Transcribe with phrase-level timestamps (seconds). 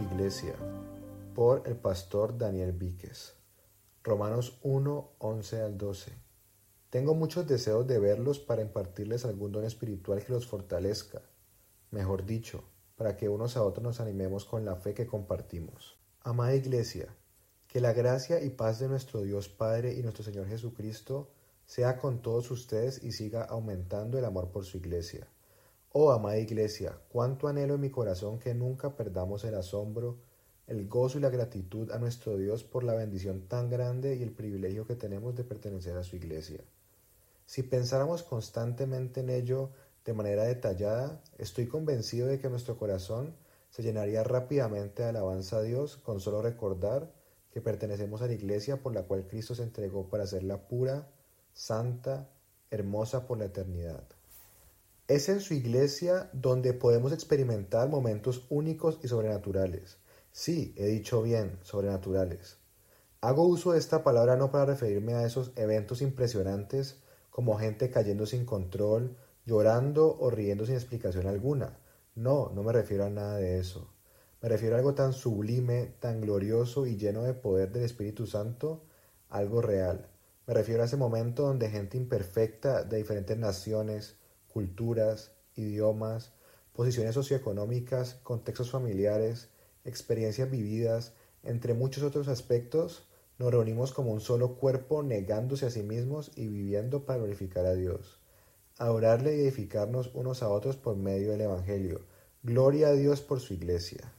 [0.00, 0.54] Iglesia
[1.34, 3.34] por el pastor Daniel Víquez.
[4.02, 6.12] Romanos 1, 11 al 12.
[6.88, 11.22] Tengo muchos deseos de verlos para impartirles algún don espiritual que los fortalezca,
[11.90, 12.64] mejor dicho,
[12.96, 15.98] para que unos a otros nos animemos con la fe que compartimos.
[16.22, 17.14] Amada Iglesia,
[17.68, 21.30] que la gracia y paz de nuestro Dios Padre y nuestro Señor Jesucristo
[21.66, 25.28] sea con todos ustedes y siga aumentando el amor por su Iglesia.
[25.92, 30.18] Oh amada Iglesia, cuánto anhelo en mi corazón que nunca perdamos el asombro,
[30.68, 34.30] el gozo y la gratitud a nuestro Dios por la bendición tan grande y el
[34.30, 36.60] privilegio que tenemos de pertenecer a su Iglesia.
[37.44, 39.70] Si pensáramos constantemente en ello
[40.04, 43.34] de manera detallada, estoy convencido de que nuestro corazón
[43.70, 47.12] se llenaría rápidamente de alabanza a Dios con solo recordar
[47.50, 51.10] que pertenecemos a la Iglesia por la cual Cristo se entregó para hacerla pura,
[51.52, 52.28] santa,
[52.70, 54.04] hermosa por la eternidad.
[55.10, 59.98] Es en su iglesia donde podemos experimentar momentos únicos y sobrenaturales.
[60.30, 62.58] Sí, he dicho bien, sobrenaturales.
[63.20, 68.24] Hago uso de esta palabra no para referirme a esos eventos impresionantes como gente cayendo
[68.24, 71.76] sin control, llorando o riendo sin explicación alguna.
[72.14, 73.92] No, no me refiero a nada de eso.
[74.40, 78.84] Me refiero a algo tan sublime, tan glorioso y lleno de poder del Espíritu Santo,
[79.28, 80.08] algo real.
[80.46, 84.20] Me refiero a ese momento donde gente imperfecta de diferentes naciones,
[84.52, 86.32] culturas, idiomas,
[86.72, 89.48] posiciones socioeconómicas, contextos familiares,
[89.84, 91.12] experiencias vividas,
[91.42, 93.06] entre muchos otros aspectos,
[93.38, 97.74] nos reunimos como un solo cuerpo negándose a sí mismos y viviendo para glorificar a
[97.74, 98.20] Dios.
[98.78, 102.02] Adorarle y edificarnos unos a otros por medio del Evangelio.
[102.42, 104.12] Gloria a Dios por su iglesia.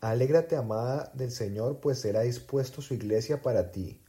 [0.00, 4.00] Alégrate, amada del Señor, pues Él ha dispuesto su iglesia para ti.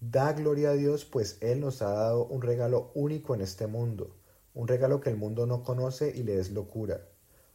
[0.00, 4.14] Da gloria a Dios, pues Él nos ha dado un regalo único en este mundo
[4.56, 7.02] un regalo que el mundo no conoce y le es locura,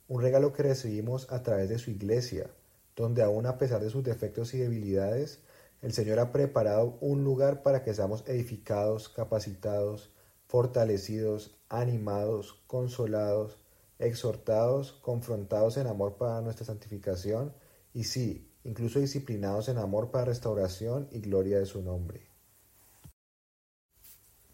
[0.07, 2.51] un regalo que recibimos a través de su iglesia,
[2.95, 5.39] donde aún a pesar de sus defectos y debilidades,
[5.81, 10.11] el Señor ha preparado un lugar para que seamos edificados, capacitados,
[10.45, 13.57] fortalecidos, animados, consolados,
[13.97, 17.51] exhortados, confrontados en amor para nuestra santificación
[17.95, 22.27] y sí, incluso disciplinados en amor para restauración y gloria de su nombre.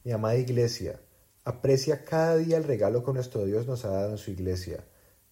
[0.06, 1.02] Mi amada iglesia,
[1.47, 4.84] Aprecia cada día el regalo que nuestro Dios nos ha dado en su iglesia.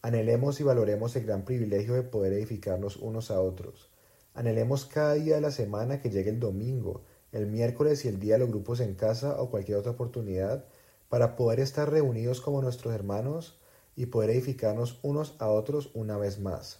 [0.01, 3.89] Anhelemos y valoremos el gran privilegio de poder edificarnos unos a otros.
[4.33, 8.35] Anhelemos cada día de la semana que llegue el domingo, el miércoles y el día
[8.35, 10.63] de los grupos en casa o cualquier otra oportunidad
[11.09, 13.59] para poder estar reunidos como nuestros hermanos
[13.97, 16.79] y poder edificarnos unos a otros una vez más.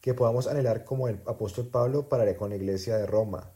[0.00, 3.52] Que podamos anhelar como el apóstol Pablo para con la iglesia de Roma.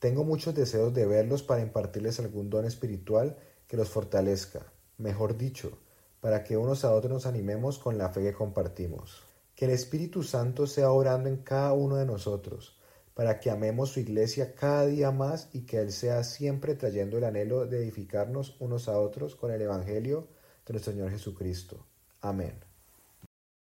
[0.00, 5.78] Tengo muchos deseos de verlos para impartirles algún don espiritual que los fortalezca, mejor dicho,
[6.20, 9.22] para que unos a otros nos animemos con la fe que compartimos.
[9.54, 12.78] Que el Espíritu Santo sea orando en cada uno de nosotros,
[13.14, 17.24] para que amemos su iglesia cada día más y que Él sea siempre trayendo el
[17.24, 20.28] anhelo de edificarnos unos a otros con el Evangelio
[20.66, 21.86] de nuestro Señor Jesucristo.
[22.20, 22.75] Amén.